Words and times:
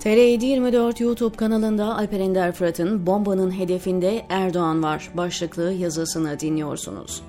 TR724 0.00 1.02
YouTube 1.02 1.36
kanalında 1.36 1.96
Alper 1.96 2.20
Ender 2.20 2.52
Fırat'ın 2.52 3.06
bombanın 3.06 3.50
hedefinde 3.50 4.26
Erdoğan 4.28 4.82
var 4.82 5.10
başlıklı 5.14 5.72
yazısını 5.72 6.40
dinliyorsunuz. 6.40 7.22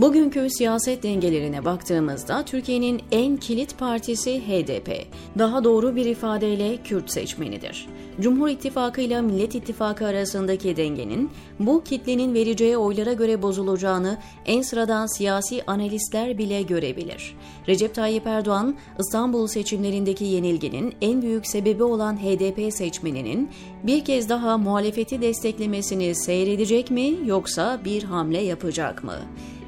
Bugünkü 0.00 0.50
siyaset 0.50 1.02
dengelerine 1.02 1.64
baktığımızda 1.64 2.44
Türkiye'nin 2.44 3.02
en 3.12 3.36
kilit 3.36 3.78
partisi 3.78 4.40
HDP. 4.40 5.06
Daha 5.38 5.64
doğru 5.64 5.96
bir 5.96 6.06
ifadeyle 6.06 6.76
Kürt 6.76 7.10
seçmenidir. 7.10 7.88
Cumhur 8.20 8.48
İttifakı 8.48 9.00
ile 9.00 9.20
Millet 9.20 9.54
İttifakı 9.54 10.06
arasındaki 10.06 10.76
dengenin 10.76 11.30
bu 11.58 11.84
kitlenin 11.84 12.34
vereceği 12.34 12.76
oylara 12.76 13.12
göre 13.12 13.42
bozulacağını 13.42 14.18
en 14.46 14.62
sıradan 14.62 15.06
siyasi 15.06 15.62
analistler 15.66 16.38
bile 16.38 16.62
görebilir. 16.62 17.36
Recep 17.68 17.94
Tayyip 17.94 18.26
Erdoğan, 18.26 18.76
İstanbul 18.98 19.46
seçimlerindeki 19.46 20.24
yenilginin 20.24 20.94
en 21.00 21.22
büyük 21.22 21.46
sebebi 21.46 21.82
olan 21.82 22.16
HDP 22.16 22.74
seçmeninin 22.74 23.50
bir 23.82 24.04
kez 24.04 24.28
daha 24.28 24.58
muhalefeti 24.58 25.22
desteklemesini 25.22 26.14
seyredecek 26.14 26.90
mi 26.90 27.14
yoksa 27.24 27.80
bir 27.84 28.02
hamle 28.02 28.40
yapacak 28.40 29.04
mı? 29.04 29.16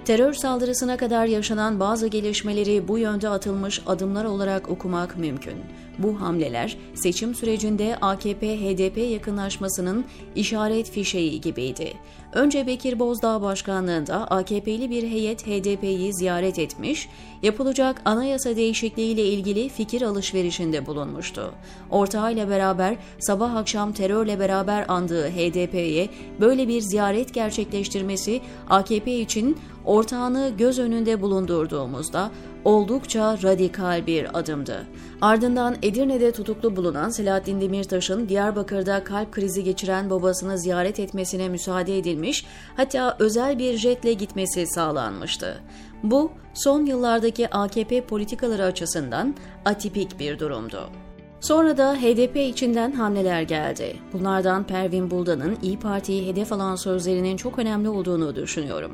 Terör 0.05 0.33
saldırısına 0.33 0.97
kadar 0.97 1.27
yaşanan 1.27 1.80
bazı 1.80 2.06
gelişmeleri 2.06 2.88
bu 2.88 2.98
yönde 2.98 3.29
atılmış 3.29 3.83
adımlar 3.87 4.25
olarak 4.25 4.69
okumak 4.69 5.16
mümkün. 5.16 5.55
Bu 5.98 6.20
hamleler 6.20 6.77
seçim 6.95 7.34
sürecinde 7.34 7.97
AKP-HDP 8.01 9.01
yakınlaşmasının 9.01 10.05
işaret 10.34 10.91
fişeği 10.91 11.41
gibiydi. 11.41 11.92
Önce 12.33 12.66
Bekir 12.66 12.98
Bozdağ 12.98 13.42
başkanlığında 13.42 14.27
AKP'li 14.30 14.91
bir 14.91 15.02
heyet 15.02 15.47
HDP'yi 15.47 16.14
ziyaret 16.14 16.59
etmiş, 16.59 17.09
yapılacak 17.42 18.03
anayasa 18.05 18.56
değişikliğiyle 18.56 19.25
ilgili 19.25 19.69
fikir 19.69 20.03
alışverişinde 20.03 20.86
bulunmuştu. 20.86 21.55
Ortağıyla 21.91 22.48
beraber 22.48 22.97
sabah 23.19 23.55
akşam 23.55 23.92
terörle 23.92 24.39
beraber 24.39 24.84
andığı 24.89 25.28
HDP'ye 25.28 26.08
böyle 26.41 26.69
bir 26.69 26.80
ziyaret 26.80 27.34
gerçekleştirmesi 27.34 28.41
AKP 28.70 29.20
için 29.20 29.58
ortağını 29.93 30.53
göz 30.59 30.79
önünde 30.79 31.23
bulundurduğumuzda 31.23 32.31
oldukça 32.65 33.39
radikal 33.43 34.07
bir 34.07 34.39
adımdı. 34.39 34.87
Ardından 35.21 35.77
Edirne'de 35.83 36.33
tutuklu 36.33 36.77
bulunan 36.77 37.11
Selahattin 37.11 37.61
Demirtaş'ın 37.61 38.29
Diyarbakır'da 38.29 39.05
kalp 39.05 39.33
krizi 39.33 39.65
geçiren 39.65 40.11
babasını 40.11 40.59
ziyaret 40.59 41.01
etmesine 41.01 41.48
müsaade 41.48 41.98
edilmiş, 41.98 42.47
hatta 42.77 43.17
özel 43.19 43.59
bir 43.59 43.77
jetle 43.77 44.13
gitmesi 44.13 44.67
sağlanmıştı. 44.67 45.61
Bu, 46.03 46.33
son 46.55 46.87
yıllardaki 46.87 47.48
AKP 47.51 48.01
politikaları 48.01 48.65
açısından 48.65 49.35
atipik 49.65 50.20
bir 50.20 50.39
durumdu. 50.39 50.89
Sonra 51.41 51.77
da 51.77 51.95
HDP 51.95 52.37
içinden 52.37 52.93
hamleler 52.93 53.43
geldi. 53.43 53.97
Bunlardan 54.13 54.67
Pervin 54.67 55.11
Buldan'ın 55.11 55.59
İyi 55.63 55.79
Parti'yi 55.79 56.27
hedef 56.27 56.53
alan 56.53 56.77
sözlerinin 56.77 57.37
çok 57.37 57.59
önemli 57.59 57.89
olduğunu 57.89 58.37
düşünüyorum. 58.37 58.93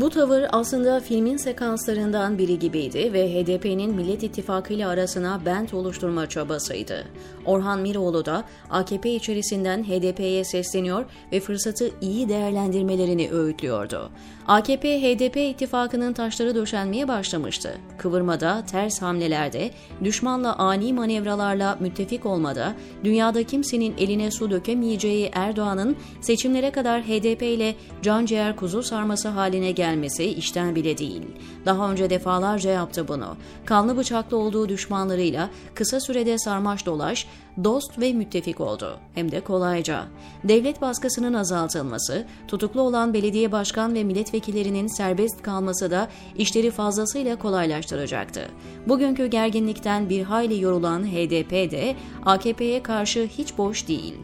Bu 0.00 0.10
tavır 0.10 0.44
aslında 0.52 1.00
filmin 1.00 1.36
sekanslarından 1.36 2.38
biri 2.38 2.58
gibiydi 2.58 3.12
ve 3.12 3.28
HDP'nin 3.32 3.94
Millet 3.94 4.22
İttifakı 4.22 4.72
ile 4.72 4.86
arasına 4.86 5.40
bent 5.46 5.74
oluşturma 5.74 6.28
çabasıydı. 6.28 7.04
Orhan 7.44 7.80
Miroğlu 7.80 8.24
da 8.24 8.44
AKP 8.70 9.14
içerisinden 9.14 9.84
HDP'ye 9.84 10.44
sesleniyor 10.44 11.04
ve 11.32 11.40
fırsatı 11.40 11.90
iyi 12.00 12.28
değerlendirmelerini 12.28 13.30
öğütlüyordu. 13.30 14.10
AKP-HDP 14.48 15.50
ittifakının 15.50 16.12
taşları 16.12 16.54
döşenmeye 16.54 17.08
başlamıştı. 17.08 17.78
Kıvırmada, 17.98 18.64
ters 18.70 19.02
hamlelerde, 19.02 19.70
düşmanla 20.04 20.56
ani 20.56 20.92
manevralarla 20.92 21.76
müttefik 21.80 22.26
olmada, 22.26 22.74
dünyada 23.04 23.42
kimsenin 23.42 23.94
eline 23.98 24.30
su 24.30 24.50
dökemeyeceği 24.50 25.30
Erdoğan'ın 25.32 25.96
seçimlere 26.20 26.70
kadar 26.70 27.02
HDP 27.02 27.42
ile 27.42 27.74
can 28.02 28.26
ciğer 28.26 28.56
kuzu 28.56 28.82
sarması 28.82 29.28
haline 29.28 29.72
gelmesi 29.88 30.24
işten 30.24 30.74
bile 30.74 30.98
değil. 30.98 31.22
Daha 31.66 31.90
önce 31.90 32.10
defalarca 32.10 32.70
yaptı 32.70 33.08
bunu. 33.08 33.36
Kanlı 33.64 33.96
bıçaklı 33.96 34.36
olduğu 34.36 34.68
düşmanlarıyla 34.68 35.50
kısa 35.74 36.00
sürede 36.00 36.38
sarmaş 36.38 36.86
dolaş, 36.86 37.26
dost 37.64 37.98
ve 37.98 38.12
müttefik 38.12 38.60
oldu. 38.60 38.98
Hem 39.14 39.32
de 39.32 39.40
kolayca. 39.40 40.04
Devlet 40.44 40.82
baskısının 40.82 41.34
azaltılması, 41.34 42.26
tutuklu 42.48 42.80
olan 42.80 43.14
belediye 43.14 43.52
başkan 43.52 43.94
ve 43.94 44.04
milletvekillerinin 44.04 44.86
serbest 44.86 45.42
kalması 45.42 45.90
da 45.90 46.08
işleri 46.38 46.70
fazlasıyla 46.70 47.36
kolaylaştıracaktı. 47.36 48.48
Bugünkü 48.86 49.26
gerginlikten 49.26 50.08
bir 50.08 50.22
hayli 50.22 50.62
yorulan 50.62 51.02
HDP 51.02 51.70
de 51.70 51.96
AKP'ye 52.24 52.82
karşı 52.82 53.28
hiç 53.38 53.58
boş 53.58 53.88
değil. 53.88 54.14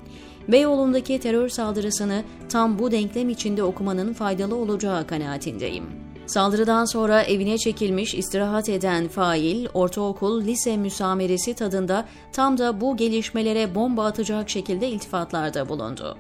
Beyoğlu'ndaki 0.49 1.21
terör 1.21 1.49
saldırısını 1.49 2.23
tam 2.49 2.79
bu 2.79 2.91
denklem 2.91 3.29
içinde 3.29 3.63
okumanın 3.63 4.13
faydalı 4.13 4.57
olacağı 4.57 5.07
kanaatindeyim. 5.07 5.85
Saldırıdan 6.27 6.85
sonra 6.85 7.23
evine 7.23 7.59
çekilmiş 7.59 8.15
istirahat 8.15 8.69
eden 8.69 9.09
fail, 9.09 9.67
ortaokul, 9.75 10.45
lise 10.45 10.77
müsameresi 10.77 11.55
tadında 11.55 12.05
tam 12.33 12.59
da 12.59 12.81
bu 12.81 12.97
gelişmelere 12.97 13.75
bomba 13.75 14.05
atacak 14.05 14.51
şekilde 14.51 14.89
iltifatlarda 14.89 15.69
bulundu. 15.69 16.17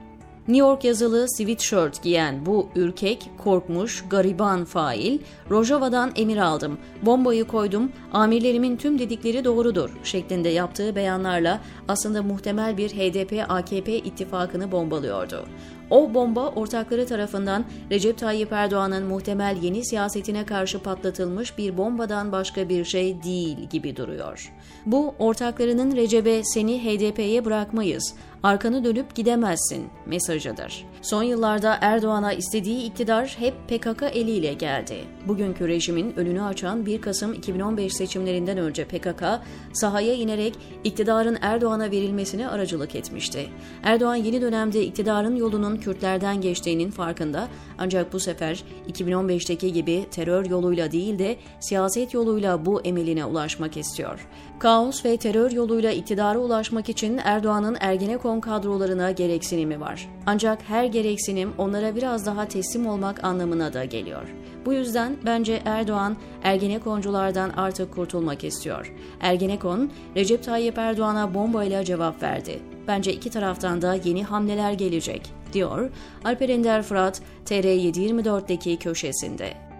New 0.48 0.68
York 0.68 0.84
yazılı 0.84 1.26
sweatshirt 1.28 2.02
giyen 2.02 2.46
bu 2.46 2.68
ürkek, 2.76 3.30
korkmuş, 3.38 4.04
gariban 4.10 4.64
fail, 4.64 5.18
Rojava'dan 5.50 6.12
emir 6.16 6.36
aldım, 6.36 6.78
bombayı 7.02 7.44
koydum, 7.44 7.92
amirlerimin 8.12 8.76
tüm 8.76 8.98
dedikleri 8.98 9.44
doğrudur 9.44 9.90
şeklinde 10.02 10.48
yaptığı 10.48 10.96
beyanlarla 10.96 11.60
aslında 11.88 12.22
muhtemel 12.22 12.76
bir 12.76 12.90
HDP-AKP 12.90 13.90
ittifakını 13.90 14.72
bombalıyordu. 14.72 15.44
O 15.90 16.14
bomba 16.14 16.48
ortakları 16.48 17.06
tarafından 17.06 17.64
Recep 17.90 18.18
Tayyip 18.18 18.52
Erdoğan'ın 18.52 19.06
muhtemel 19.06 19.56
yeni 19.62 19.84
siyasetine 19.84 20.46
karşı 20.46 20.78
patlatılmış 20.78 21.58
bir 21.58 21.78
bombadan 21.78 22.32
başka 22.32 22.68
bir 22.68 22.84
şey 22.84 23.22
değil 23.22 23.58
gibi 23.58 23.96
duruyor. 23.96 24.52
Bu 24.86 25.14
ortaklarının 25.18 25.96
Recep'e 25.96 26.44
seni 26.44 26.84
HDP'ye 26.84 27.44
bırakmayız, 27.44 28.14
arkanı 28.42 28.84
dönüp 28.84 29.14
gidemezsin 29.14 29.86
mesajıdır. 30.06 30.84
Son 31.02 31.22
yıllarda 31.22 31.78
Erdoğan'a 31.80 32.32
istediği 32.32 32.84
iktidar 32.84 33.36
hep 33.38 33.54
PKK 33.68 34.02
eliyle 34.02 34.52
geldi. 34.52 34.96
Bugünkü 35.28 35.68
rejimin 35.68 36.12
önünü 36.16 36.42
açan 36.42 36.86
1 36.86 37.00
Kasım 37.00 37.32
2015 37.32 37.94
seçimlerinden 37.94 38.58
önce 38.58 38.84
PKK 38.84 39.24
sahaya 39.72 40.14
inerek 40.14 40.54
iktidarın 40.84 41.38
Erdoğan'a 41.40 41.90
verilmesine 41.90 42.48
aracılık 42.48 42.94
etmişti. 42.94 43.46
Erdoğan 43.82 44.14
yeni 44.14 44.42
dönemde 44.42 44.84
iktidarın 44.84 45.36
yolunun 45.36 45.76
Kürtlerden 45.84 46.40
geçtiğinin 46.40 46.90
farkında 46.90 47.48
ancak 47.78 48.12
bu 48.12 48.20
sefer 48.20 48.64
2015'teki 48.92 49.72
gibi 49.72 50.06
terör 50.10 50.46
yoluyla 50.46 50.92
değil 50.92 51.18
de 51.18 51.36
siyaset 51.60 52.14
yoluyla 52.14 52.66
bu 52.66 52.80
emeline 52.80 53.24
ulaşmak 53.24 53.76
istiyor. 53.76 54.28
Kaos 54.58 55.04
ve 55.04 55.16
terör 55.16 55.50
yoluyla 55.50 55.90
iktidara 55.90 56.38
ulaşmak 56.38 56.88
için 56.88 57.20
Erdoğan'ın 57.24 57.76
Ergenekon 57.80 58.40
kadrolarına 58.40 59.10
gereksinimi 59.10 59.80
var. 59.80 60.08
Ancak 60.26 60.62
her 60.68 60.84
gereksinim 60.84 61.52
onlara 61.58 61.96
biraz 61.96 62.26
daha 62.26 62.48
teslim 62.48 62.86
olmak 62.86 63.24
anlamına 63.24 63.72
da 63.72 63.84
geliyor. 63.84 64.34
Bu 64.66 64.72
yüzden 64.72 65.16
bence 65.26 65.62
Erdoğan 65.64 66.16
Ergenekonculardan 66.42 67.50
artık 67.50 67.94
kurtulmak 67.94 68.44
istiyor. 68.44 68.94
Ergenekon, 69.20 69.90
Recep 70.16 70.44
Tayyip 70.44 70.78
Erdoğan'a 70.78 71.34
bombayla 71.34 71.84
cevap 71.84 72.22
verdi. 72.22 72.60
Bence 72.88 73.12
iki 73.12 73.30
taraftan 73.30 73.82
da 73.82 73.94
yeni 73.94 74.24
hamleler 74.24 74.72
gelecek, 74.72 75.32
diyor 75.54 75.90
Alper 76.24 76.48
Ender 76.48 76.82
Fırat 76.82 77.22
TR724'deki 77.46 78.76
köşesinde. 78.76 79.73